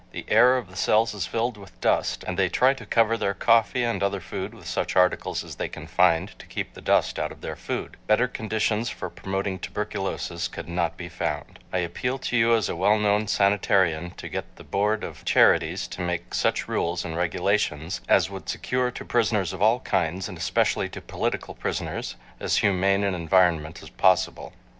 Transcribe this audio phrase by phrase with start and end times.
[0.13, 3.35] The air of the cells is filled with dust and they try to cover their
[3.35, 7.19] coffee and other food with such articles as they can find to keep the dust
[7.19, 7.97] out of their food.
[8.07, 11.59] Better conditions for promoting tuberculosis could not be found.
[11.71, 15.87] I appeal to you as a well known sanitarian to get the Board of Charities
[15.89, 20.35] to make such rules and regulations as would secure to prisoners of all kinds, and
[20.35, 24.51] especially to political prisoners, as humane an environment as possible.